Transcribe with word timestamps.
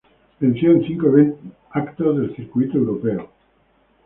Venció 0.39 0.71
en 0.71 0.83
cinco 0.87 1.09
eventos 1.09 2.17
del 2.17 2.35
circuito 2.35 2.75
europeo. 2.75 3.29